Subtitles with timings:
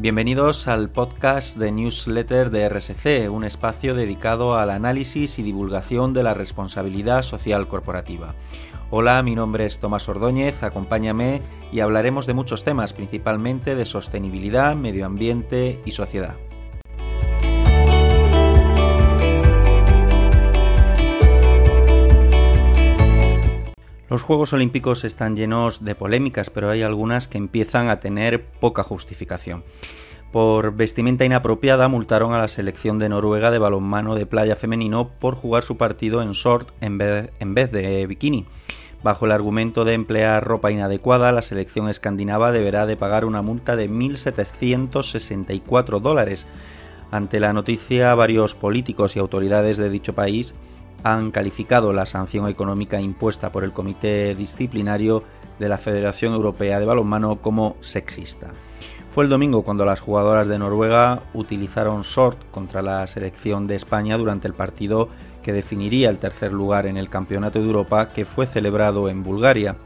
[0.00, 6.22] Bienvenidos al podcast de newsletter de RSC, un espacio dedicado al análisis y divulgación de
[6.22, 8.36] la responsabilidad social corporativa.
[8.90, 11.42] Hola, mi nombre es Tomás Ordóñez, acompáñame
[11.72, 16.36] y hablaremos de muchos temas, principalmente de sostenibilidad, medio ambiente y sociedad.
[24.10, 28.82] Los Juegos Olímpicos están llenos de polémicas, pero hay algunas que empiezan a tener poca
[28.82, 29.64] justificación.
[30.32, 35.34] Por vestimenta inapropiada multaron a la selección de Noruega de balonmano de playa femenino por
[35.34, 38.46] jugar su partido en short en vez, de bikini.
[39.02, 43.76] Bajo el argumento de emplear ropa inadecuada, la selección escandinava deberá de pagar una multa
[43.76, 46.46] de 1.764 dólares.
[47.10, 50.54] Ante la noticia, varios políticos y autoridades de dicho país
[51.02, 55.22] han calificado la sanción económica impuesta por el Comité Disciplinario
[55.58, 58.48] de la Federación Europea de Balonmano como sexista.
[59.10, 64.16] Fue el domingo cuando las jugadoras de Noruega utilizaron short contra la selección de España
[64.16, 65.08] durante el partido
[65.42, 69.76] que definiría el tercer lugar en el Campeonato de Europa que fue celebrado en Bulgaria.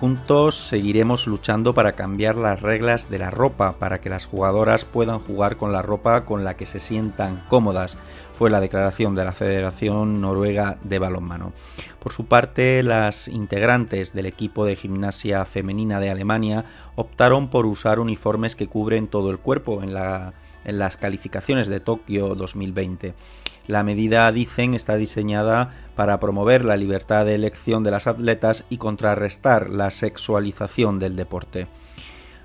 [0.00, 5.18] Juntos seguiremos luchando para cambiar las reglas de la ropa, para que las jugadoras puedan
[5.18, 7.98] jugar con la ropa con la que se sientan cómodas,
[8.32, 11.52] fue la declaración de la Federación Noruega de Balonmano.
[11.98, 17.98] Por su parte, las integrantes del equipo de gimnasia femenina de Alemania optaron por usar
[17.98, 19.92] uniformes que cubren todo el cuerpo en,
[20.68, 23.14] en las calificaciones de Tokio 2020.
[23.66, 28.76] La medida, dicen, está diseñada para promover la libertad de elección de las atletas y
[28.76, 31.66] contrarrestar la sexualización del deporte.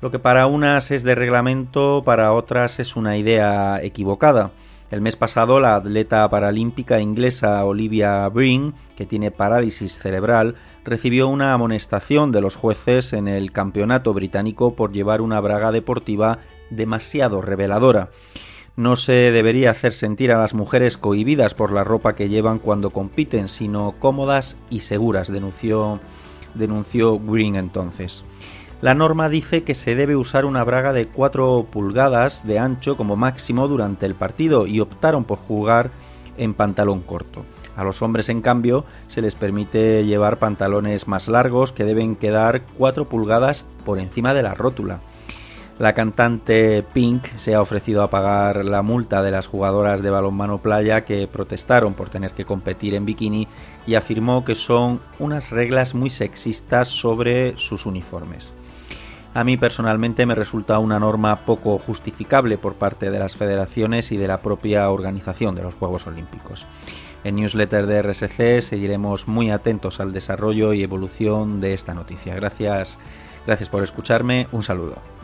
[0.00, 4.50] Lo que para unas es de reglamento, para otras es una idea equivocada.
[4.90, 11.52] El mes pasado, la atleta paralímpica inglesa Olivia Breen, que tiene parálisis cerebral, recibió una
[11.52, 16.38] amonestación de los jueces en el campeonato británico por llevar una braga deportiva
[16.70, 18.10] demasiado reveladora.
[18.76, 22.90] No se debería hacer sentir a las mujeres cohibidas por la ropa que llevan cuando
[22.90, 25.98] compiten, sino cómodas y seguras, denunció,
[26.54, 28.24] Green entonces.
[28.82, 33.16] La norma dice que se debe usar una braga de 4 pulgadas de ancho como
[33.16, 35.90] máximo durante el partido y optaron por jugar
[36.36, 37.46] en pantalón corto.
[37.74, 42.66] A los hombres, en cambio, se les permite llevar pantalones más largos que deben quedar
[42.76, 45.00] 4 pulgadas por encima de la rótula.
[45.78, 50.62] La cantante Pink se ha ofrecido a pagar la multa de las jugadoras de balonmano
[50.62, 53.46] playa que protestaron por tener que competir en bikini
[53.86, 58.54] y afirmó que son unas reglas muy sexistas sobre sus uniformes.
[59.34, 64.16] A mí personalmente me resulta una norma poco justificable por parte de las federaciones y
[64.16, 66.66] de la propia organización de los Juegos Olímpicos.
[67.22, 72.34] En newsletter de RSC seguiremos muy atentos al desarrollo y evolución de esta noticia.
[72.34, 72.98] Gracias,
[73.46, 74.46] gracias por escucharme.
[74.52, 75.15] Un saludo.